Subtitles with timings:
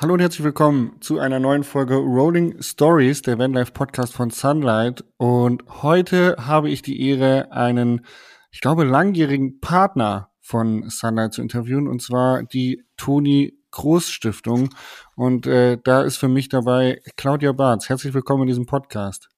[0.00, 5.04] Hallo und herzlich willkommen zu einer neuen Folge Rolling Stories, der Vanlife Podcast von Sunlight.
[5.18, 8.06] Und heute habe ich die Ehre, einen,
[8.50, 14.70] ich glaube, langjährigen Partner von Sunlight zu interviewen, und zwar die Toni Groß Stiftung.
[15.16, 17.90] Und äh, da ist für mich dabei Claudia Barth.
[17.90, 19.28] Herzlich willkommen in diesem Podcast.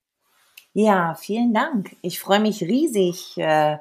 [0.74, 1.96] Ja, vielen Dank.
[2.02, 3.36] Ich freue mich riesig.
[3.36, 3.79] Äh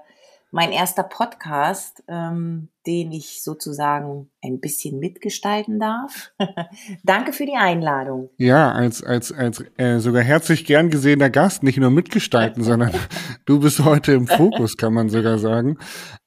[0.51, 6.33] mein erster Podcast, ähm, den ich sozusagen ein bisschen mitgestalten darf.
[7.03, 8.29] Danke für die Einladung.
[8.37, 12.91] Ja, als als als äh, sogar herzlich gern gesehener Gast, nicht nur mitgestalten, sondern
[13.45, 15.77] du bist heute im Fokus, kann man sogar sagen.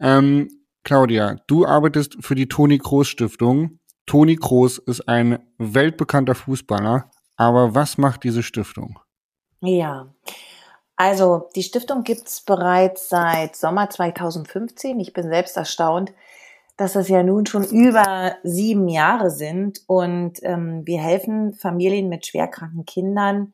[0.00, 0.48] Ähm,
[0.84, 3.78] Claudia, du arbeitest für die Toni Kroos Stiftung.
[4.06, 8.98] Toni Kroos ist ein weltbekannter Fußballer, aber was macht diese Stiftung?
[9.60, 10.14] Ja.
[10.96, 15.00] Also die Stiftung gibt's bereits seit Sommer 2015.
[15.00, 16.12] Ich bin selbst erstaunt,
[16.76, 19.82] dass das ja nun schon über sieben Jahre sind.
[19.86, 23.52] Und ähm, wir helfen Familien mit schwerkranken Kindern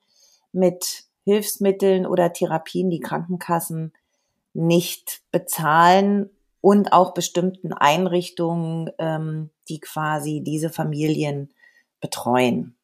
[0.52, 3.92] mit Hilfsmitteln oder Therapien, die Krankenkassen
[4.52, 11.52] nicht bezahlen und auch bestimmten Einrichtungen, ähm, die quasi diese Familien
[12.00, 12.74] betreuen.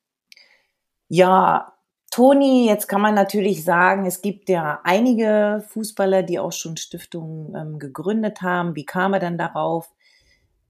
[1.08, 1.72] Ja,
[2.10, 7.54] Toni, jetzt kann man natürlich sagen, es gibt ja einige Fußballer, die auch schon Stiftungen
[7.54, 8.74] ähm, gegründet haben.
[8.76, 9.90] Wie kam er dann darauf?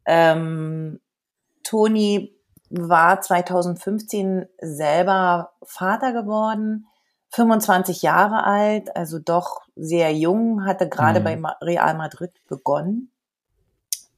[0.06, 1.00] Ähm,
[1.62, 2.36] Toni
[2.70, 6.86] war 2015 selber Vater geworden,
[7.30, 11.24] 25 Jahre alt, also doch sehr jung, hatte gerade mhm.
[11.24, 13.10] bei Real Madrid begonnen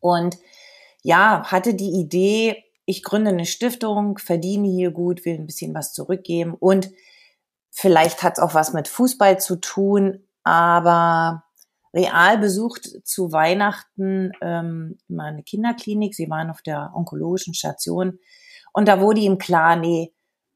[0.01, 0.39] und
[1.03, 5.93] ja, hatte die Idee, ich gründe eine Stiftung, verdiene hier gut, will ein bisschen was
[5.93, 6.91] zurückgeben und
[7.71, 11.45] Vielleicht hat es auch was mit Fußball zu tun, aber
[11.95, 16.15] Real besucht zu Weihnachten ähm, immer eine Kinderklinik.
[16.15, 18.19] Sie waren auf der onkologischen Station
[18.73, 20.13] und da wurde ihm klar, nee,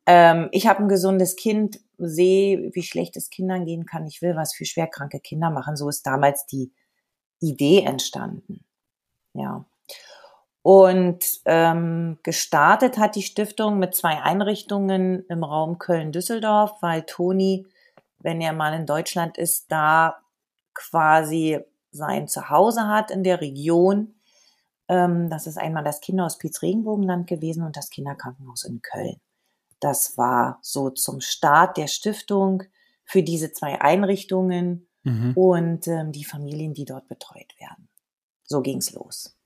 [0.07, 4.07] ähm, ich habe ein gesundes Kind, sehe, wie schlecht es Kindern gehen kann.
[4.07, 5.77] Ich will was für schwerkranke Kinder machen.
[5.77, 6.73] So ist damals die
[7.41, 8.65] Idee entstanden.
[9.35, 9.65] Ja.
[10.63, 17.67] Und ähm, gestartet hat die Stiftung mit zwei Einrichtungen im Raum Köln-Düsseldorf, weil Toni,
[18.21, 20.19] wenn er mal in Deutschland ist, da
[20.73, 21.59] quasi
[21.91, 24.15] sein Zuhause hat in der Region.
[24.89, 29.21] Ähm, das ist einmal das Kinderhospiz Regenbogenland gewesen und das Kinderkrankenhaus in Köln.
[29.81, 32.63] Das war so zum Start der Stiftung
[33.05, 35.33] für diese zwei Einrichtungen mhm.
[35.35, 37.89] und ähm, die Familien, die dort betreut werden.
[38.45, 39.37] So ging's los.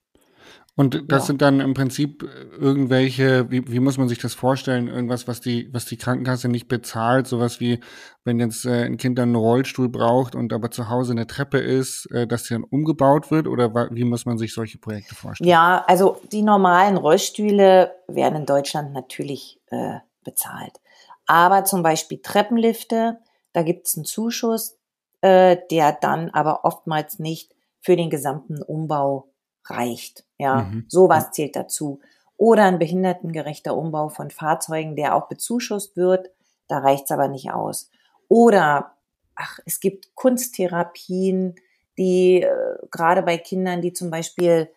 [0.78, 1.26] Und das ja.
[1.28, 2.22] sind dann im Prinzip
[2.53, 6.69] irgendwelche, wie, wie muss man sich das vorstellen, irgendwas, was die, was die Krankenkasse nicht
[6.69, 7.81] bezahlt, sowas wie,
[8.25, 11.56] wenn jetzt äh, ein Kind dann einen Rollstuhl braucht und aber zu Hause eine Treppe
[11.56, 15.48] ist, äh, dass die dann umgebaut wird oder wie muss man sich solche Projekte vorstellen?
[15.48, 20.78] Ja, also die normalen Rollstühle werden in Deutschland natürlich äh, bezahlt.
[21.25, 23.19] Aber zum Beispiel Treppenlifte,
[23.54, 24.76] da gibt es einen Zuschuss,
[25.22, 29.32] äh, der dann aber oftmals nicht für den gesamten Umbau
[29.64, 30.25] reicht.
[30.39, 30.85] Ja, mhm.
[30.89, 32.01] sowas zählt dazu.
[32.37, 36.31] Oder ein behindertengerechter Umbau von Fahrzeugen, der auch bezuschusst wird.
[36.69, 37.91] Da reicht's aber nicht aus.
[38.29, 38.93] Oder,
[39.35, 41.55] ach, es gibt Kunsttherapien,
[41.97, 44.69] die äh, gerade bei Kindern, die zum Beispiel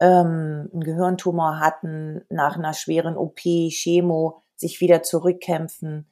[0.00, 6.06] ähm, einen Gehirntumor hatten, nach einer schweren OP, Chemo, sich wieder zurückkämpfen.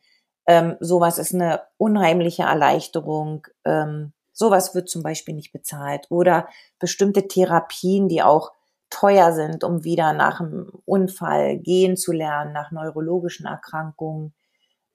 [0.47, 3.47] Ähm, sowas ist eine unheimliche Erleichterung.
[3.65, 6.11] Ähm, Sowas wird zum Beispiel nicht bezahlt.
[6.11, 6.47] Oder
[6.79, 8.53] bestimmte Therapien, die auch
[8.91, 14.35] teuer sind, um wieder nach einem Unfall gehen zu lernen, nach neurologischen Erkrankungen.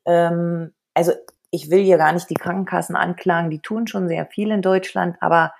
[0.05, 1.13] Ähm, also
[1.51, 5.17] ich will hier gar nicht die Krankenkassen anklagen, die tun schon sehr viel in Deutschland,
[5.19, 5.53] aber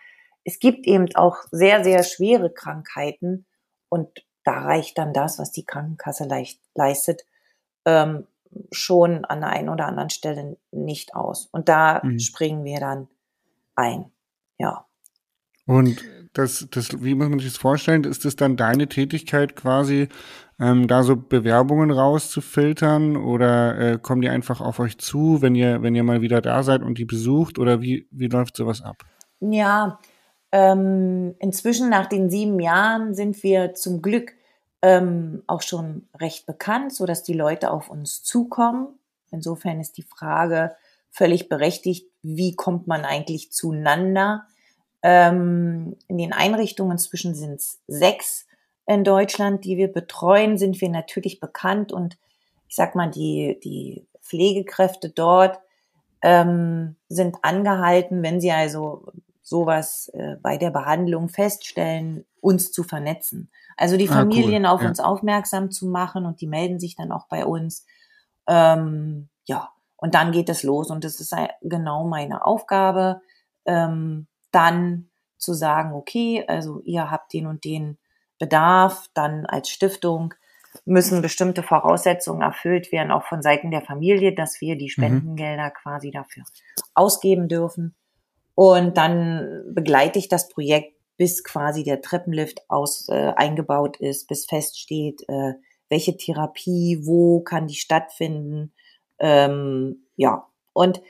[0.43, 3.45] es gibt eben auch sehr, sehr schwere Krankheiten
[3.89, 7.25] und da reicht dann das, was die Krankenkasse leicht, leistet,
[7.85, 8.25] ähm,
[8.71, 11.47] schon an der einen oder anderen Stelle nicht aus.
[11.51, 12.19] Und da mhm.
[12.19, 13.07] springen wir dann
[13.75, 14.11] ein.
[14.57, 14.85] Ja.
[15.65, 16.03] Und
[16.33, 18.03] das, das, wie muss man sich das vorstellen?
[18.03, 20.07] Ist das dann deine Tätigkeit quasi,
[20.59, 25.81] ähm, da so Bewerbungen rauszufiltern oder äh, kommen die einfach auf euch zu, wenn ihr,
[25.81, 29.03] wenn ihr mal wieder da seid und die besucht oder wie, wie läuft sowas ab?
[29.39, 29.99] Ja,
[30.51, 34.33] ähm, inzwischen nach den sieben Jahren sind wir zum Glück
[34.81, 38.99] ähm, auch schon recht bekannt, so dass die Leute auf uns zukommen.
[39.31, 40.75] Insofern ist die Frage,
[41.09, 44.45] völlig berechtigt, wie kommt man eigentlich zueinander.
[45.03, 48.45] Ähm, in den Einrichtungen inzwischen sind es sechs
[48.85, 52.17] in Deutschland, die wir betreuen, sind wir natürlich bekannt und
[52.67, 55.59] ich sag mal, die, die Pflegekräfte dort
[56.21, 59.11] ähm, sind angehalten, wenn sie also
[59.41, 63.51] sowas äh, bei der Behandlung feststellen, uns zu vernetzen.
[63.75, 64.75] Also die Familien ah, cool.
[64.75, 64.87] auf ja.
[64.89, 67.85] uns aufmerksam zu machen und die melden sich dann auch bei uns.
[68.47, 73.21] Ähm, ja, und dann geht es los und das ist genau meine Aufgabe,
[73.65, 77.97] ähm, dann zu sagen, okay, also ihr habt den und den
[78.39, 80.33] Bedarf, dann als Stiftung
[80.85, 84.89] müssen bestimmte Voraussetzungen erfüllt werden, auch von Seiten der Familie, dass wir die mhm.
[84.89, 85.73] Spendengelder mhm.
[85.81, 86.43] quasi dafür
[86.93, 87.95] ausgeben dürfen.
[88.55, 94.45] Und dann begleite ich das Projekt, bis quasi der Treppenlift aus, äh, eingebaut ist, bis
[94.45, 95.53] feststeht, äh,
[95.89, 98.73] welche Therapie, wo kann die stattfinden.
[99.19, 101.01] Ähm, ja, und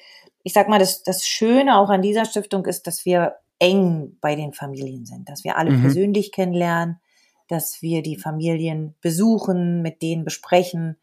[0.44, 4.36] ich sag mal, das, das Schöne auch an dieser Stiftung ist, dass wir eng bei
[4.36, 5.82] den Familien sind, dass wir alle mhm.
[5.82, 7.00] persönlich kennenlernen,
[7.48, 10.98] dass wir die Familien besuchen, mit denen besprechen,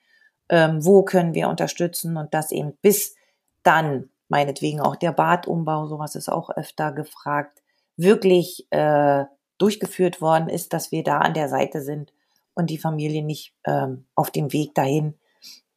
[0.49, 3.14] ähm, wo können wir unterstützen und das eben bis
[3.62, 7.62] dann, meinetwegen auch der Badumbau, sowas ist auch öfter gefragt,
[7.96, 9.25] wirklich äh,
[9.58, 12.12] durchgeführt worden ist, dass wir da an der Seite sind
[12.55, 15.14] und die Familie nicht ähm, auf dem Weg dahin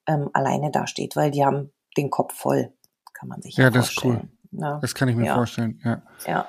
[0.07, 2.71] ähm, alleine dasteht, weil die haben den Kopf voll,
[3.21, 4.15] kann man sich ja, ja das vorstellen.
[4.15, 4.59] ist cool.
[4.59, 4.79] Ja.
[4.81, 5.35] Das kann ich mir ja.
[5.35, 6.01] vorstellen, ja.
[6.25, 6.47] Ja.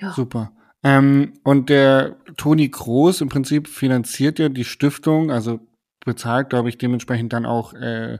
[0.00, 0.12] ja.
[0.12, 0.52] Super.
[0.82, 5.60] Ähm, und der Toni Groß im Prinzip finanziert ja die Stiftung, also
[6.04, 8.18] bezahlt, glaube ich, dementsprechend dann auch äh,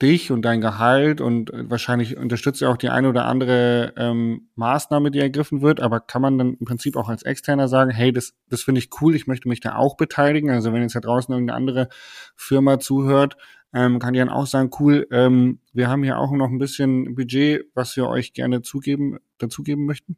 [0.00, 5.10] dich und dein Gehalt und wahrscheinlich unterstützt er auch die eine oder andere ähm, Maßnahme,
[5.10, 5.80] die ergriffen wird.
[5.80, 8.88] Aber kann man dann im Prinzip auch als Externer sagen, hey, das, das finde ich
[9.00, 10.50] cool, ich möchte mich da auch beteiligen.
[10.50, 11.88] Also wenn jetzt da draußen irgendeine andere
[12.36, 13.36] Firma zuhört,
[13.72, 17.14] ähm, kann die dann auch sagen, cool, ähm, wir haben hier auch noch ein bisschen
[17.14, 20.16] Budget, was wir euch gerne zugeben, dazugeben möchten.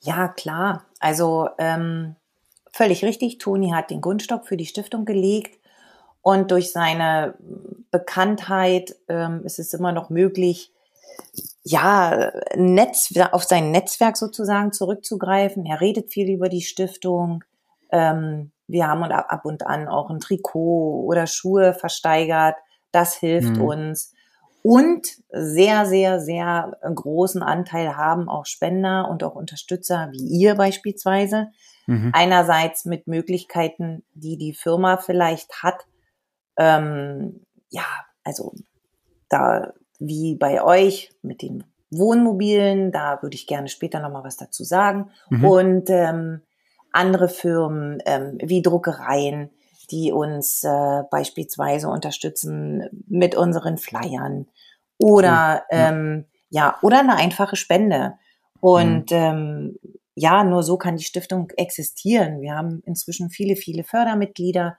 [0.00, 0.86] Ja, klar.
[0.98, 2.16] Also ähm,
[2.72, 3.38] völlig richtig.
[3.38, 5.58] Toni hat den Grundstock für die Stiftung gelegt
[6.22, 7.34] und durch seine
[7.90, 10.72] Bekanntheit ähm, ist es immer noch möglich,
[11.62, 15.66] ja, Netz, auf sein Netzwerk sozusagen zurückzugreifen.
[15.66, 17.44] Er redet viel über die Stiftung.
[17.90, 22.56] Ähm, wir haben ab und an auch ein Trikot oder Schuhe versteigert.
[22.92, 23.62] Das hilft mhm.
[23.62, 24.14] uns.
[24.62, 31.48] Und sehr, sehr, sehr großen Anteil haben auch Spender und auch Unterstützer wie ihr beispielsweise.
[31.86, 32.10] Mhm.
[32.12, 35.86] Einerseits mit Möglichkeiten, die die Firma vielleicht hat.
[36.58, 37.86] Ähm, ja,
[38.22, 38.52] also
[39.28, 44.62] da wie bei euch mit den Wohnmobilen, da würde ich gerne später nochmal was dazu
[44.62, 45.10] sagen.
[45.30, 45.44] Mhm.
[45.44, 46.42] Und ähm,
[46.92, 49.50] andere Firmen ähm, wie Druckereien,
[49.90, 54.46] die uns äh, beispielsweise unterstützen mit unseren Flyern
[54.98, 55.78] oder mhm.
[55.78, 58.14] ähm, ja oder eine einfache Spende.
[58.60, 59.16] Und mhm.
[59.16, 59.78] ähm,
[60.14, 62.40] ja, nur so kann die Stiftung existieren.
[62.40, 64.76] Wir haben inzwischen viele, viele Fördermitglieder,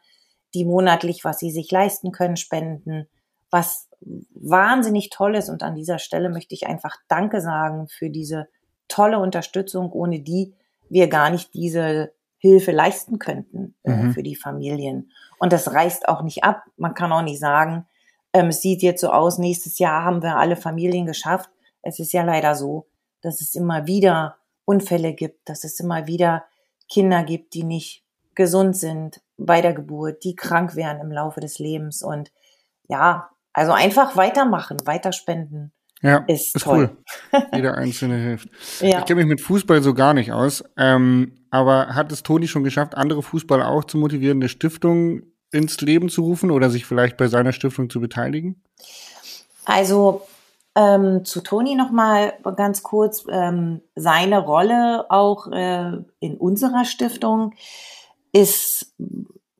[0.53, 3.07] die monatlich, was sie sich leisten können, spenden,
[3.49, 3.87] was
[4.35, 5.49] wahnsinnig toll ist.
[5.49, 8.47] Und an dieser Stelle möchte ich einfach Danke sagen für diese
[8.87, 10.53] tolle Unterstützung, ohne die
[10.89, 12.11] wir gar nicht diese
[12.41, 14.13] Hilfe leisten könnten äh, mhm.
[14.13, 15.11] für die Familien.
[15.37, 16.63] Und das reißt auch nicht ab.
[16.75, 17.85] Man kann auch nicht sagen,
[18.33, 21.51] ähm, es sieht jetzt so aus, nächstes Jahr haben wir alle Familien geschafft.
[21.83, 22.87] Es ist ja leider so,
[23.21, 26.45] dass es immer wieder Unfälle gibt, dass es immer wieder
[26.89, 28.03] Kinder gibt, die nicht
[28.33, 32.01] gesund sind bei der Geburt, die krank werden im Laufe des Lebens.
[32.01, 32.31] Und
[32.87, 35.73] ja, also einfach weitermachen, weiterspenden.
[36.01, 36.97] Ja, ist, ist toll.
[37.31, 37.43] cool.
[37.53, 38.49] Jeder Einzelne hilft.
[38.79, 38.99] Ja.
[38.99, 40.63] Ich kenne mich mit Fußball so gar nicht aus.
[40.75, 45.79] Ähm, aber hat es Toni schon geschafft, andere Fußballer auch zu motivieren, eine Stiftung ins
[45.81, 48.63] Leben zu rufen oder sich vielleicht bei seiner Stiftung zu beteiligen?
[49.65, 50.21] Also
[50.75, 57.53] ähm, zu Toni noch mal ganz kurz ähm, seine Rolle auch äh, in unserer Stiftung
[58.31, 58.93] ist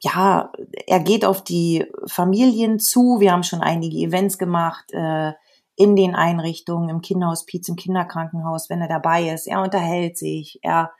[0.03, 0.51] ja,
[0.87, 3.19] er geht auf die Familien zu.
[3.19, 5.33] Wir haben schon einige Events gemacht äh,
[5.75, 9.45] in den Einrichtungen, im Kinderhospiz, im Kinderkrankenhaus, wenn er dabei ist.
[9.45, 10.91] Er unterhält sich, er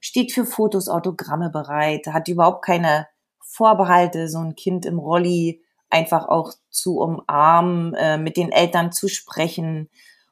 [0.00, 3.06] steht für Fotos, Autogramme bereit, hat überhaupt keine
[3.40, 9.08] Vorbehalte, so ein Kind im Rolli einfach auch zu umarmen, äh, mit den Eltern zu
[9.08, 9.88] sprechen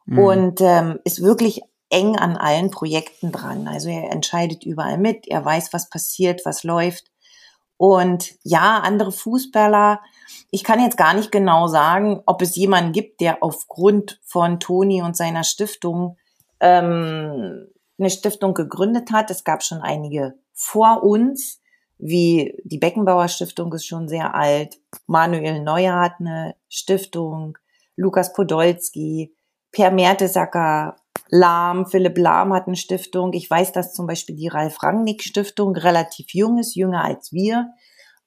[0.06, 0.18] mhm.
[0.18, 3.68] und ähm, ist wirklich eng an allen Projekten dran.
[3.68, 7.10] Also er entscheidet überall mit, er weiß, was passiert, was läuft.
[7.76, 10.00] Und ja, andere Fußballer,
[10.50, 15.02] ich kann jetzt gar nicht genau sagen, ob es jemanden gibt, der aufgrund von Toni
[15.02, 16.16] und seiner Stiftung
[16.60, 17.66] ähm,
[17.98, 19.30] eine Stiftung gegründet hat.
[19.30, 21.60] Es gab schon einige vor uns,
[21.98, 24.78] wie die Beckenbauer Stiftung ist schon sehr alt.
[25.06, 27.56] Manuel Neuer hat eine Stiftung,
[27.96, 29.34] Lukas Podolski,
[29.70, 30.96] Per Mertesacker,
[31.30, 33.32] Lahm, Philipp Lahm hat eine Stiftung.
[33.32, 37.70] Ich weiß, dass zum Beispiel die Ralf Rangnick Stiftung relativ jung ist, jünger als wir.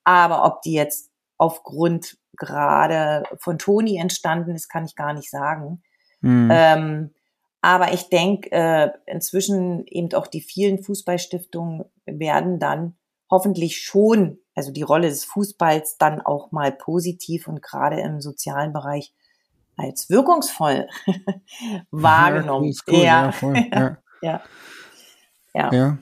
[0.03, 5.83] Aber ob die jetzt aufgrund gerade von Toni entstanden ist, kann ich gar nicht sagen.
[6.21, 6.49] Mhm.
[6.51, 7.13] Ähm,
[7.61, 12.95] aber ich denke, äh, inzwischen eben auch die vielen Fußballstiftungen werden dann
[13.29, 18.73] hoffentlich schon also die Rolle des Fußballs dann auch mal positiv und gerade im sozialen
[18.73, 19.13] Bereich
[19.77, 20.87] als wirkungsvoll
[21.91, 22.73] wahrgenommen.
[22.73, 23.03] Ja, cool, ja.
[23.03, 23.97] Ja, voll, ja.
[25.53, 25.71] ja.
[25.71, 25.97] Ja.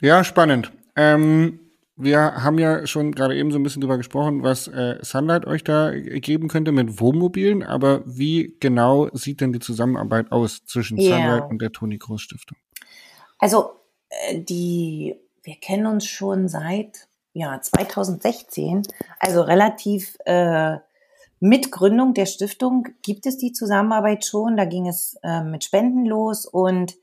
[0.00, 0.24] ja.
[0.24, 0.72] Spannend.
[0.96, 1.65] Ähm,
[1.96, 5.64] wir haben ja schon gerade eben so ein bisschen drüber gesprochen, was äh, Sunlight euch
[5.64, 11.16] da geben könnte mit Wohnmobilen, aber wie genau sieht denn die Zusammenarbeit aus zwischen yeah.
[11.16, 12.58] Sunlight und der Toni Groß Stiftung?
[13.38, 13.70] Also
[14.10, 18.82] äh, die, wir kennen uns schon seit ja 2016,
[19.18, 20.76] also relativ äh,
[21.40, 24.56] mit Gründung der Stiftung gibt es die Zusammenarbeit schon.
[24.56, 26.94] Da ging es äh, mit Spenden los und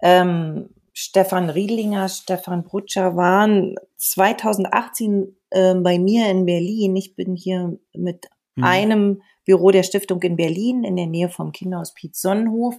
[0.00, 6.96] ähm, Stefan Riedlinger, Stefan Brutscher waren 2018 äh, bei mir in Berlin.
[6.96, 8.64] Ich bin hier mit mhm.
[8.64, 12.76] einem Büro der Stiftung in Berlin in der Nähe vom Kinderhospiz Sonnenhof,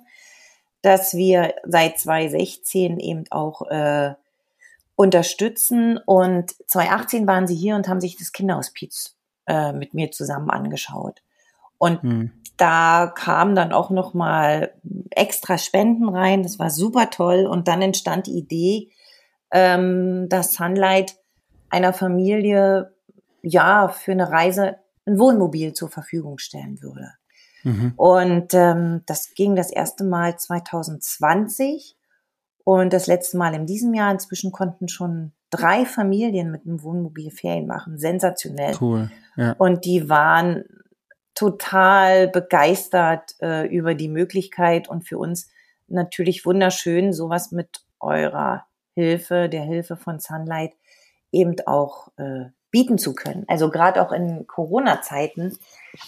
[0.81, 4.15] dass wir seit 2016 eben auch äh,
[4.95, 5.99] unterstützen.
[6.03, 11.21] Und 2018 waren sie hier und haben sich das Kinderhospiz äh, mit mir zusammen angeschaut.
[11.77, 12.31] Und mhm.
[12.57, 14.73] da kam dann auch noch mal
[15.11, 16.43] extra Spenden rein.
[16.43, 17.45] Das war super toll.
[17.45, 18.91] Und dann entstand die Idee,
[19.51, 21.15] ähm, dass Sunlight
[21.69, 22.93] einer Familie
[23.41, 27.13] ja für eine Reise ein Wohnmobil zur Verfügung stellen würde.
[27.63, 27.93] Mhm.
[27.95, 31.97] Und ähm, das ging das erste Mal 2020
[32.63, 34.11] und das letzte Mal in diesem Jahr.
[34.11, 37.97] Inzwischen konnten schon drei Familien mit einem Wohnmobil Ferien machen.
[37.97, 38.75] Sensationell.
[38.79, 39.11] Cool.
[39.35, 39.53] Ja.
[39.57, 40.65] Und die waren
[41.37, 45.51] total begeistert äh, über die Möglichkeit und für uns
[45.87, 48.65] natürlich wunderschön, sowas mit eurer
[48.95, 50.73] Hilfe, der Hilfe von Sunlight
[51.31, 53.45] eben auch äh, bieten zu können.
[53.47, 55.55] Also gerade auch in Corona-Zeiten.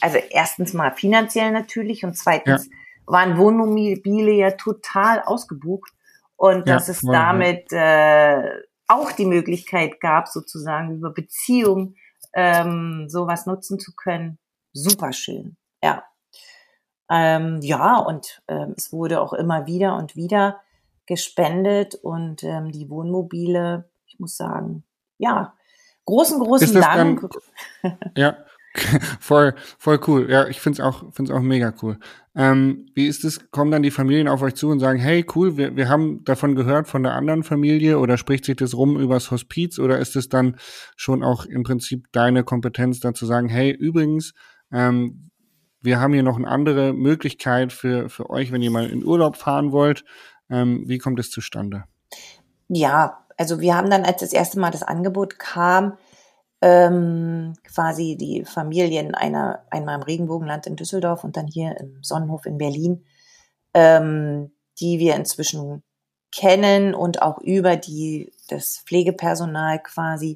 [0.02, 2.72] Also erstens mal finanziell natürlich und zweitens ja.
[3.06, 5.92] waren Wohnmobile ja total ausgebucht
[6.38, 8.50] und ja, dass es damit äh,
[8.88, 11.98] auch die Möglichkeit gab, sozusagen über Beziehungen
[12.34, 14.40] ähm, sowas nutzen zu können,
[14.74, 15.58] super schön.
[15.84, 16.04] Ja.
[17.10, 20.62] Ähm, ja, und ähm, es wurde auch immer wieder und wieder
[21.08, 24.84] gespendet und ähm, die Wohnmobile, ich muss sagen,
[25.18, 25.54] ja,
[26.06, 27.28] großen, großen Dank.
[27.82, 28.38] Dann, ja,
[29.20, 30.30] voll, voll cool.
[30.30, 31.98] Ja, ich find's auch, find's auch mega cool.
[32.36, 33.50] Ähm, wie ist es?
[33.52, 36.56] Kommen dann die Familien auf euch zu und sagen, hey, cool, wir, wir haben davon
[36.56, 40.30] gehört von der anderen Familie oder spricht sich das rum übers Hospiz oder ist es
[40.30, 40.58] dann
[40.96, 44.34] schon auch im Prinzip deine Kompetenz, da zu sagen, hey, übrigens,
[44.72, 45.30] ähm,
[45.82, 49.38] wir haben hier noch eine andere Möglichkeit für, für euch, wenn ihr mal in Urlaub
[49.38, 50.04] fahren wollt.
[50.50, 51.86] Ähm, wie kommt es zustande?
[52.68, 55.98] Ja, also wir haben dann, als das erste Mal das Angebot kam,
[56.62, 62.46] ähm, quasi die Familien einer, einmal im Regenbogenland in Düsseldorf und dann hier im Sonnenhof
[62.46, 63.06] in Berlin,
[63.74, 65.84] ähm, die wir inzwischen
[66.32, 70.36] kennen und auch über die das Pflegepersonal quasi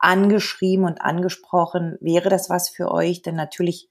[0.00, 3.22] angeschrieben und angesprochen, wäre das was für euch?
[3.22, 3.88] Denn natürlich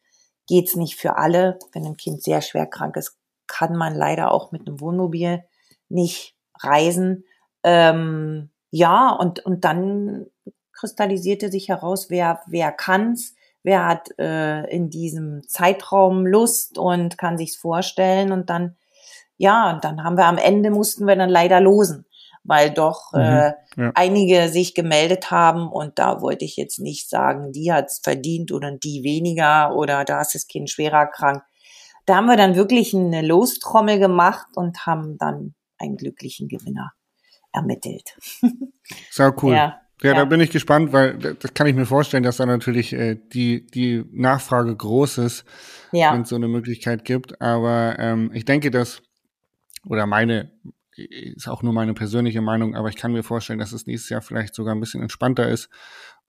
[0.48, 1.60] geht's nicht für alle.
[1.72, 5.44] Wenn ein Kind sehr schwer krank ist, kann man leider auch mit einem Wohnmobil
[5.88, 7.24] nicht reisen.
[7.64, 10.28] Ähm, ja, und, und dann
[10.74, 17.38] kristallisierte sich heraus, wer, wer kann's, wer hat äh, in diesem Zeitraum Lust und kann
[17.38, 18.32] sich's vorstellen.
[18.32, 18.78] Und dann,
[19.38, 22.06] ja, und dann haben wir am Ende mussten wir dann leider losen
[22.50, 23.92] weil doch mhm, äh, ja.
[23.94, 28.72] einige sich gemeldet haben und da wollte ich jetzt nicht sagen, die hat's verdient oder
[28.72, 31.44] die weniger oder da ist das Kind schwerer krank.
[32.06, 36.92] Da haben wir dann wirklich eine Lostrommel gemacht und haben dann einen glücklichen Gewinner
[37.54, 38.18] ermittelt.
[39.12, 39.54] Sau cool.
[39.54, 39.82] Ja.
[40.02, 42.94] Ja, ja, da bin ich gespannt, weil das kann ich mir vorstellen, dass da natürlich
[42.94, 45.44] äh, die, die Nachfrage groß ist,
[45.92, 46.14] ja.
[46.14, 47.42] wenn es so eine Möglichkeit gibt.
[47.42, 49.02] Aber ähm, ich denke, dass,
[49.86, 50.54] oder meine,
[51.06, 54.22] ist auch nur meine persönliche Meinung, aber ich kann mir vorstellen, dass es nächstes Jahr
[54.22, 55.70] vielleicht sogar ein bisschen entspannter ist,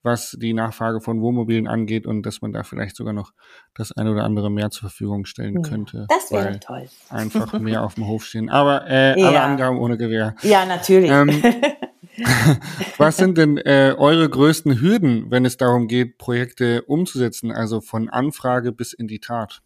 [0.02, 3.32] was die Nachfrage von Wohnmobilen angeht und dass man da vielleicht sogar noch
[3.74, 6.06] das eine oder andere mehr zur Verfügung stellen könnte.
[6.08, 6.88] Das wäre toll.
[7.10, 8.48] Einfach mehr auf dem Hof stehen.
[8.48, 9.28] Aber äh, ja.
[9.28, 10.34] alle Angaben ohne Gewehr.
[10.42, 11.10] Ja, natürlich.
[11.10, 11.28] Ähm,
[12.96, 18.08] was sind denn äh, eure größten Hürden, wenn es darum geht, Projekte umzusetzen, also von
[18.08, 19.60] Anfrage bis in die Tat?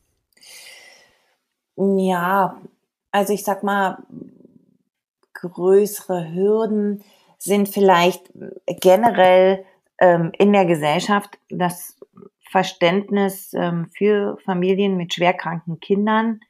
[1.77, 2.61] Ja,
[3.13, 3.99] also ich sag mal,
[5.49, 7.03] größere Hürden
[7.39, 8.33] sind vielleicht
[8.81, 9.65] generell
[9.99, 11.97] ähm, in der Gesellschaft das
[12.51, 16.41] Verständnis ähm, für Familien mit schwerkranken Kindern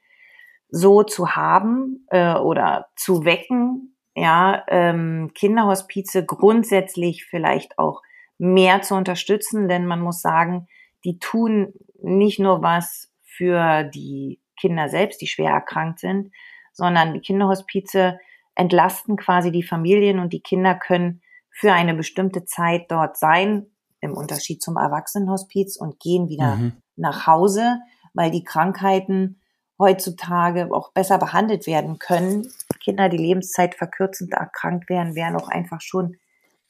[0.69, 8.03] so zu haben äh, oder zu wecken, ja, ähm, Kinderhospize grundsätzlich vielleicht auch
[8.39, 10.69] mehr zu unterstützen, denn man muss sagen,
[11.05, 16.33] die tun nicht nur was für die Kinder selbst, die schwer erkrankt sind,
[16.73, 18.19] sondern die Kinderhospize
[18.55, 23.67] entlasten quasi die Familien und die Kinder können für eine bestimmte Zeit dort sein,
[24.01, 26.73] im Unterschied zum Erwachsenenhospiz und gehen wieder mhm.
[26.97, 27.81] nach Hause,
[28.13, 29.41] weil die Krankheiten
[29.79, 32.49] heutzutage auch besser behandelt werden können.
[32.83, 36.17] Kinder, die Lebenszeit verkürzend erkrankt werden, werden auch einfach schon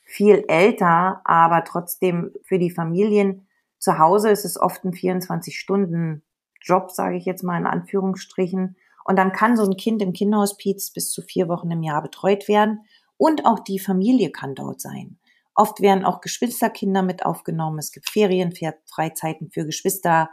[0.03, 3.47] viel älter, aber trotzdem für die Familien
[3.79, 8.77] zu Hause ist es oft ein 24-Stunden-Job, sage ich jetzt mal in Anführungsstrichen.
[9.05, 12.49] Und dann kann so ein Kind im Kinderhospiz bis zu vier Wochen im Jahr betreut
[12.49, 12.81] werden
[13.17, 15.19] und auch die Familie kann dort sein.
[15.55, 17.79] Oft werden auch Geschwisterkinder mit aufgenommen.
[17.79, 20.31] Es gibt Ferienfreizeiten für Geschwister.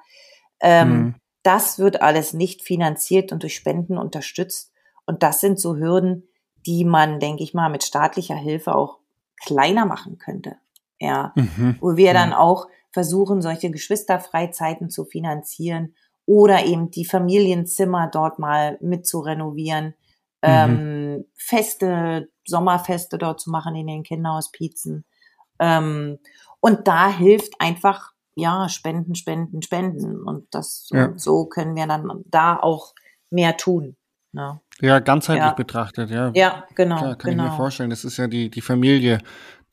[0.59, 1.15] Ähm, mhm.
[1.43, 4.71] Das wird alles nicht finanziert und durch Spenden unterstützt.
[5.05, 6.27] Und das sind so Hürden,
[6.65, 8.99] die man, denke ich mal, mit staatlicher Hilfe auch
[9.43, 10.57] kleiner machen könnte.
[10.99, 11.77] Ja, mhm.
[11.81, 15.95] wo wir dann auch versuchen, solche Geschwisterfreizeiten zu finanzieren
[16.31, 19.93] oder eben die Familienzimmer dort mal mit zu renovieren, mhm.
[20.43, 25.03] ähm, Feste, Sommerfeste dort zu machen in den Kinderhospizen.
[25.59, 26.19] Ähm,
[26.61, 30.23] und da hilft einfach, ja, Spenden, Spenden, Spenden.
[30.23, 31.07] Und das, ja.
[31.07, 32.93] und so können wir dann da auch
[33.29, 33.97] mehr tun.
[34.31, 34.61] Ne?
[34.79, 35.51] Ja, ganzheitlich ja.
[35.51, 36.31] betrachtet, ja.
[36.33, 36.97] Ja, genau.
[36.97, 37.43] Klar, kann genau.
[37.43, 37.89] ich mir vorstellen.
[37.89, 39.17] Das ist ja die, die Familie,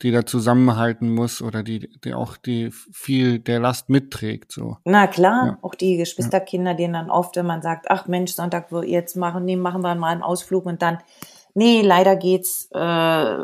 [0.01, 4.51] die da zusammenhalten muss oder die, die auch die viel der Last mitträgt.
[4.51, 4.77] So.
[4.85, 5.57] Na klar, ja.
[5.61, 9.57] auch die Geschwisterkinder, denen dann oft, wenn man sagt, ach Mensch, Sonntag jetzt machen, nee,
[9.57, 10.99] machen wir mal einen Ausflug und dann,
[11.53, 13.37] nee, leider geht's äh,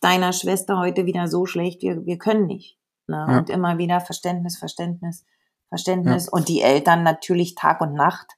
[0.00, 2.78] deiner Schwester heute wieder so schlecht, wir, wir können nicht.
[3.08, 3.26] Ne?
[3.28, 3.38] Ja.
[3.38, 5.24] Und immer wieder Verständnis, Verständnis,
[5.68, 6.26] Verständnis.
[6.26, 6.32] Ja.
[6.32, 8.36] Und die Eltern natürlich Tag und Nacht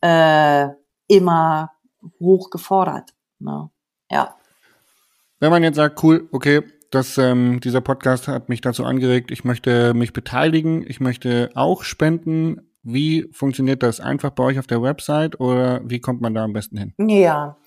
[0.00, 0.68] äh,
[1.06, 1.72] immer
[2.20, 3.14] hoch gefordert.
[3.38, 3.70] Ne?
[4.10, 4.36] Ja.
[5.46, 6.60] Wenn man jetzt sagt, cool, okay,
[6.90, 11.84] das, ähm, dieser Podcast hat mich dazu angeregt, ich möchte mich beteiligen, ich möchte auch
[11.84, 12.68] spenden.
[12.82, 14.00] Wie funktioniert das?
[14.00, 16.94] Einfach bei euch auf der Website oder wie kommt man da am besten hin?
[16.98, 17.58] Ja,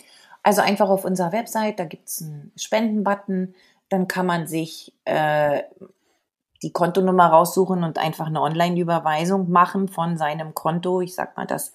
[0.44, 3.56] also einfach auf unserer Website, da gibt's einen Spendenbutton,
[3.88, 5.62] dann kann man sich äh,
[6.62, 11.00] die Kontonummer raussuchen und einfach eine Online-Überweisung machen von seinem Konto.
[11.00, 11.74] Ich sag mal das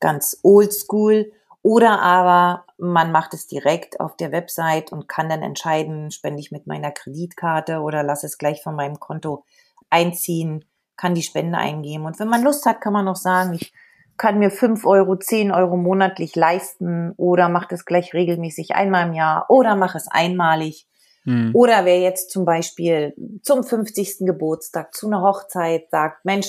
[0.00, 1.32] ganz oldschool.
[1.66, 6.52] Oder aber man macht es direkt auf der Website und kann dann entscheiden, spende ich
[6.52, 9.42] mit meiner Kreditkarte oder lasse es gleich von meinem Konto
[9.90, 10.64] einziehen,
[10.96, 12.06] kann die Spende eingeben.
[12.06, 13.72] Und wenn man Lust hat, kann man noch sagen, ich
[14.16, 19.14] kann mir fünf Euro, zehn Euro monatlich leisten oder macht es gleich regelmäßig einmal im
[19.14, 20.86] Jahr oder mache es einmalig.
[21.24, 21.50] Hm.
[21.52, 24.18] Oder wer jetzt zum Beispiel zum 50.
[24.20, 26.46] Geburtstag, zu einer Hochzeit sagt, Mensch,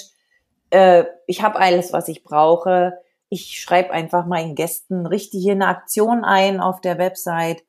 [0.70, 5.68] äh, ich habe alles, was ich brauche, ich schreibe einfach meinen Gästen, richte hier eine
[5.68, 7.64] Aktion ein auf der Website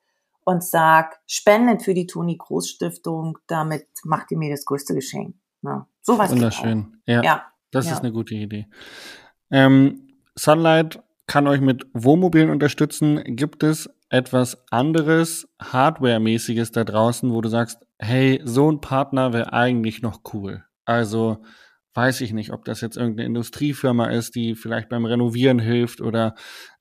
[0.45, 5.35] und sag, spendet für die Toni Groß Stiftung, damit macht ihr mir das größte Geschenk.
[5.61, 6.31] Na, sowas.
[6.31, 7.01] Wunderschön.
[7.07, 7.93] Ja, ja, Das ja.
[7.93, 8.67] ist eine gute Idee.
[9.51, 13.23] Ähm, Sunlight kann euch mit Wohnmobilen unterstützen.
[13.37, 19.53] Gibt es etwas anderes, Hardware-mäßiges da draußen, wo du sagst, hey, so ein Partner wäre
[19.53, 20.65] eigentlich noch cool.
[20.85, 21.43] Also
[21.99, 26.37] weiß ich nicht, ob das jetzt irgendeine Industriefirma ist, die vielleicht beim Renovieren hilft oder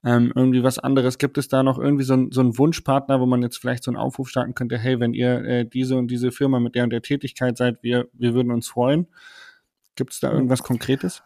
[0.05, 1.17] ähm, irgendwie was anderes.
[1.17, 3.97] Gibt es da noch irgendwie so, so einen Wunschpartner, wo man jetzt vielleicht so einen
[3.97, 7.01] Aufruf starten könnte, hey, wenn ihr äh, diese und diese Firma mit der und der
[7.01, 9.07] Tätigkeit seid, wir, wir würden uns freuen.
[9.95, 11.23] Gibt es da irgendwas Konkretes?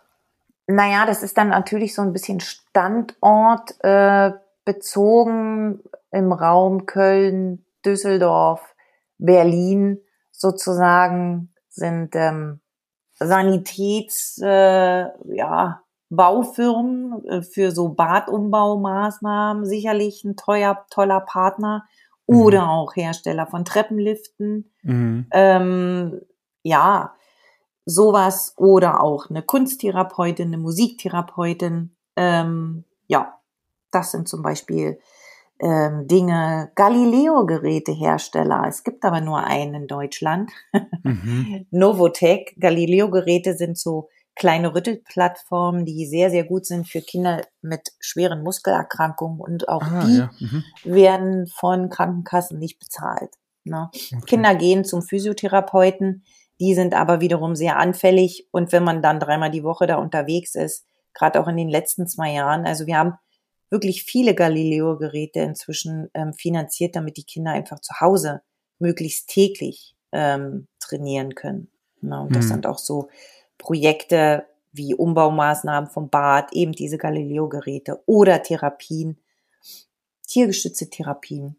[0.68, 4.32] Naja, das ist dann natürlich so ein bisschen Standort äh,
[4.64, 8.74] bezogen im Raum Köln, Düsseldorf,
[9.18, 10.00] Berlin
[10.32, 12.62] sozusagen sind ähm,
[13.28, 15.06] Sanitäts, äh,
[15.36, 21.86] ja, Baufirmen äh, für so Badumbaumaßnahmen sicherlich ein teuer, toller Partner
[22.28, 22.42] mhm.
[22.42, 24.72] oder auch Hersteller von Treppenliften.
[24.84, 25.28] Mhm.
[25.32, 26.22] Ähm,
[26.64, 27.14] ja,
[27.86, 31.96] sowas oder auch eine Kunsttherapeutin, eine Musiktherapeutin.
[32.16, 33.40] Ähm, ja,
[33.92, 35.00] das sind zum Beispiel
[35.62, 38.66] ähm, Dinge, Galileo-Gerätehersteller.
[38.68, 40.52] Es gibt aber nur einen in Deutschland.
[41.04, 41.68] Mhm.
[41.72, 42.56] Novotec.
[42.60, 49.40] Galileo-Geräte sind so kleine Rüttelplattformen, die sehr, sehr gut sind für Kinder mit schweren Muskelerkrankungen
[49.40, 50.32] und auch ah, die ja.
[50.40, 50.64] mhm.
[50.84, 53.30] werden von Krankenkassen nicht bezahlt.
[53.64, 53.90] Ne?
[53.92, 54.22] Okay.
[54.26, 56.24] Kinder gehen zum Physiotherapeuten,
[56.60, 60.56] die sind aber wiederum sehr anfällig und wenn man dann dreimal die Woche da unterwegs
[60.56, 63.14] ist, gerade auch in den letzten zwei Jahren, also wir haben
[63.72, 68.42] wirklich viele Galileo-Geräte inzwischen ähm, finanziert, damit die Kinder einfach zu Hause
[68.78, 71.72] möglichst täglich ähm, trainieren können.
[72.02, 72.50] Na, und das mhm.
[72.50, 73.10] sind auch so
[73.58, 79.18] Projekte wie Umbaumaßnahmen vom Bad, eben diese Galileo-Geräte oder Therapien,
[80.28, 81.58] tiergestützte Therapien,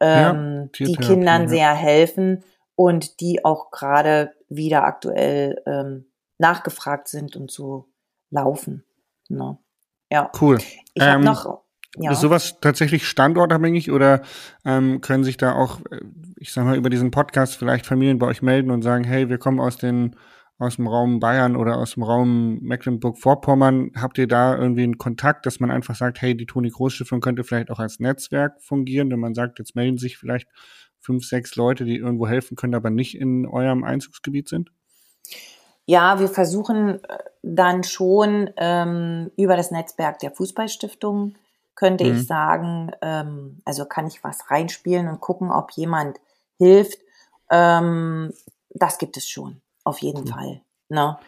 [0.00, 1.48] ähm, ja, die Kindern ja.
[1.48, 2.44] sehr helfen
[2.74, 6.06] und die auch gerade wieder aktuell ähm,
[6.38, 7.88] nachgefragt sind und so
[8.30, 8.84] laufen.
[9.28, 9.58] Ne?
[10.10, 10.30] Ja.
[10.40, 10.58] Cool.
[10.94, 11.62] Ich ähm, habe noch.
[11.96, 12.12] ja.
[12.12, 14.22] Ist sowas tatsächlich standortabhängig oder
[14.64, 16.00] ähm, können sich da auch, äh,
[16.36, 19.38] ich sag mal, über diesen Podcast vielleicht Familien bei euch melden und sagen, hey, wir
[19.38, 20.16] kommen aus den
[20.58, 25.46] aus dem Raum Bayern oder aus dem Raum Mecklenburg-Vorpommern, habt ihr da irgendwie einen Kontakt,
[25.46, 29.10] dass man einfach sagt, hey, die Toni Groß Stiftung könnte vielleicht auch als Netzwerk fungieren,
[29.10, 30.48] wenn man sagt, jetzt melden sich vielleicht
[30.98, 34.72] fünf, sechs Leute, die irgendwo helfen können, aber nicht in eurem Einzugsgebiet sind?
[35.88, 41.36] Ja, wir versuchen äh, dann schon ähm, über das Netzwerk der Fußballstiftung,
[41.74, 42.14] könnte mhm.
[42.14, 46.20] ich sagen, ähm, also kann ich was reinspielen und gucken, ob jemand
[46.58, 46.98] hilft.
[47.50, 48.34] Ähm,
[48.68, 50.26] das gibt es schon, auf jeden mhm.
[50.26, 50.60] Fall.
[50.90, 51.18] Ne?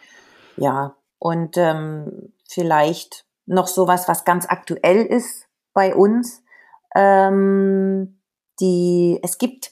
[0.57, 6.43] Ja, und ähm, vielleicht noch sowas, was ganz aktuell ist bei uns.
[6.95, 8.21] Ähm,
[8.59, 9.71] die, es gibt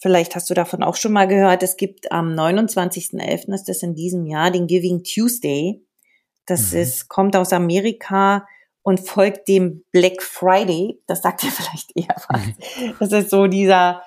[0.00, 1.62] Vielleicht hast du davon auch schon mal gehört.
[1.64, 5.84] Es gibt am 29.11., ist das in diesem Jahr, den Giving Tuesday.
[6.46, 6.78] Das mhm.
[6.78, 8.46] ist, kommt aus Amerika
[8.82, 11.02] und folgt dem Black Friday.
[11.08, 12.46] Das sagt ihr vielleicht eher was.
[12.46, 12.94] Mhm.
[13.00, 14.02] Das ist so dieser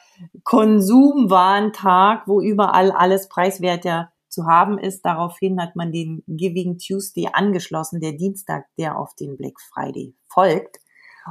[0.46, 5.02] Konsumwarntag, wo überall alles preiswerter zu haben ist.
[5.02, 10.78] Daraufhin hat man den Giving Tuesday angeschlossen, der Dienstag, der auf den Black Friday folgt.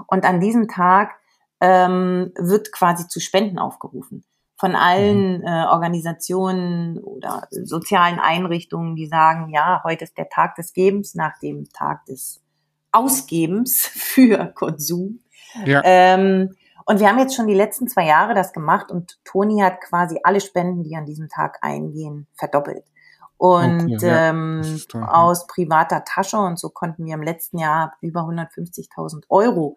[0.07, 1.13] Und an diesem Tag
[1.63, 4.27] ähm, wird quasi zu Spenden aufgerufen
[4.61, 5.47] von allen mhm.
[5.47, 11.39] äh, Organisationen oder sozialen Einrichtungen, die sagen, ja, heute ist der Tag des Gebens nach
[11.39, 12.43] dem Tag des
[12.93, 15.21] Ausgebens für Konsum.
[15.65, 15.81] Ja.
[15.83, 19.81] Ähm, und wir haben jetzt schon die letzten zwei Jahre das gemacht und Toni hat
[19.81, 22.85] quasi alle Spenden, die an diesem Tag eingehen, verdoppelt.
[23.39, 24.29] Und okay, ja.
[24.29, 24.61] ähm,
[25.07, 29.77] aus privater Tasche und so konnten wir im letzten Jahr über 150.000 Euro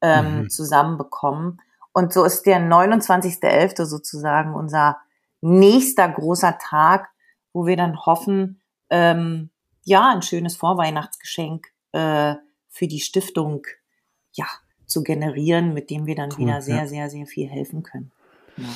[0.00, 0.48] ähm, mhm.
[0.48, 1.60] zusammenbekommen.
[1.96, 3.86] Und so ist der 29.11.
[3.86, 4.98] sozusagen unser
[5.40, 7.08] nächster großer Tag,
[7.54, 9.48] wo wir dann hoffen, ähm,
[9.82, 12.34] ja, ein schönes Vorweihnachtsgeschenk äh,
[12.68, 13.62] für die Stiftung
[14.32, 14.44] ja,
[14.84, 16.86] zu generieren, mit dem wir dann cool, wieder sehr, ja.
[16.86, 18.12] sehr, sehr viel helfen können.
[18.58, 18.68] Ja.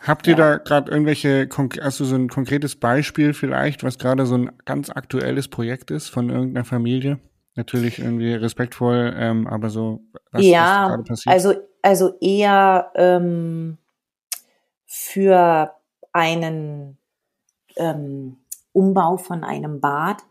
[0.00, 0.56] Habt ihr ja.
[0.56, 1.50] da gerade irgendwelche,
[1.82, 6.30] also so ein konkretes Beispiel vielleicht, was gerade so ein ganz aktuelles Projekt ist von
[6.30, 7.18] irgendeiner Familie?
[7.54, 11.34] Natürlich irgendwie respektvoll, ähm, aber so, was, ja, was gerade passiert?
[11.34, 11.54] Also
[11.86, 13.78] also eher ähm,
[14.86, 15.72] für
[16.12, 16.98] einen
[17.76, 18.38] ähm,
[18.72, 20.24] Umbau von einem Bad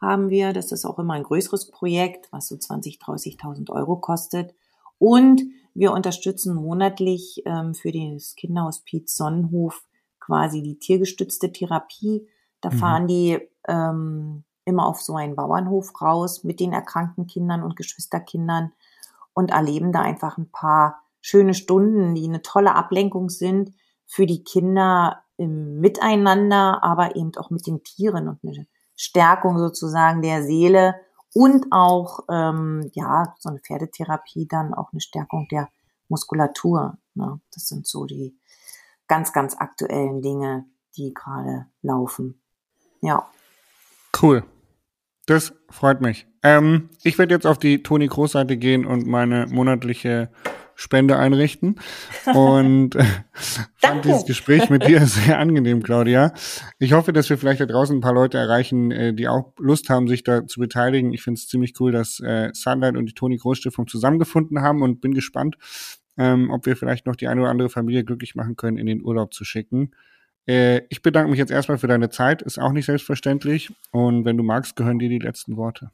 [0.00, 0.52] haben wir.
[0.52, 4.54] Das ist auch immer ein größeres Projekt, was so 20.000, 30.000 Euro kostet.
[4.98, 5.42] Und
[5.74, 9.84] wir unterstützen monatlich ähm, für das Kinderhospiz Sonnenhof
[10.20, 12.28] quasi die tiergestützte Therapie.
[12.60, 12.74] Da mhm.
[12.74, 18.70] fahren die ähm, immer auf so einen Bauernhof raus mit den erkrankten Kindern und Geschwisterkindern
[19.40, 23.74] und erleben da einfach ein paar schöne Stunden, die eine tolle Ablenkung sind
[24.06, 30.22] für die Kinder im Miteinander, aber eben auch mit den Tieren und eine Stärkung sozusagen
[30.22, 30.94] der Seele
[31.34, 35.68] und auch ähm, ja so eine Pferdetherapie dann auch eine Stärkung der
[36.08, 36.98] Muskulatur.
[37.14, 37.40] Ne?
[37.54, 38.36] Das sind so die
[39.08, 42.42] ganz ganz aktuellen Dinge, die gerade laufen.
[43.00, 43.28] Ja.
[44.20, 44.44] Cool.
[45.30, 46.26] Das freut mich.
[46.42, 50.28] Ähm, ich werde jetzt auf die Toni Großseite gehen und meine monatliche
[50.74, 51.76] Spende einrichten.
[52.34, 53.04] Und äh,
[53.76, 56.32] fand dieses Gespräch mit dir sehr angenehm, Claudia.
[56.80, 59.88] Ich hoffe, dass wir vielleicht da draußen ein paar Leute erreichen, äh, die auch Lust
[59.88, 61.12] haben, sich da zu beteiligen.
[61.12, 65.00] Ich finde es ziemlich cool, dass äh, Sunlight und die Toni Großstiftung zusammengefunden haben und
[65.00, 65.58] bin gespannt,
[66.18, 69.00] ähm, ob wir vielleicht noch die eine oder andere Familie glücklich machen können, in den
[69.00, 69.92] Urlaub zu schicken.
[70.50, 73.72] Äh, ich bedanke mich jetzt erstmal für deine Zeit, ist auch nicht selbstverständlich.
[73.92, 75.92] Und wenn du magst, gehören dir die letzten Worte.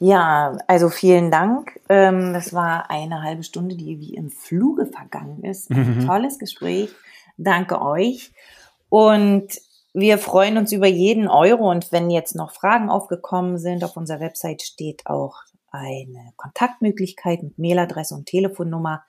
[0.00, 1.78] Ja, also vielen Dank.
[1.90, 5.70] Ähm, das war eine halbe Stunde, die wie im Fluge vergangen ist.
[5.70, 6.06] Ein mhm.
[6.06, 6.90] tolles Gespräch.
[7.36, 8.32] Danke euch.
[8.88, 9.48] Und
[9.92, 11.70] wir freuen uns über jeden Euro.
[11.70, 17.58] Und wenn jetzt noch Fragen aufgekommen sind, auf unserer Website steht auch eine Kontaktmöglichkeit mit
[17.58, 19.04] Mailadresse und Telefonnummer.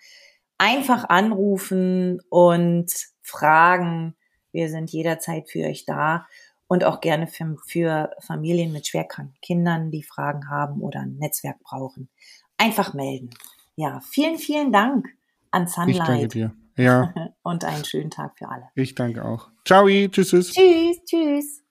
[0.58, 2.92] Einfach anrufen und
[3.22, 4.16] fragen.
[4.52, 6.28] Wir sind jederzeit für euch da
[6.68, 11.60] und auch gerne für, für Familien mit schwerkranken Kindern, die Fragen haben oder ein Netzwerk
[11.64, 12.10] brauchen.
[12.58, 13.32] Einfach melden.
[13.76, 15.08] Ja, vielen, vielen Dank
[15.52, 15.96] an Sunlight.
[15.96, 16.56] Ich danke dir.
[16.78, 17.14] Ja.
[17.44, 18.70] und einen schönen Tag für alle.
[18.76, 19.50] Ich danke auch.
[19.66, 20.30] Ciao, tschüss.
[20.52, 21.64] Tschüss, tschüss.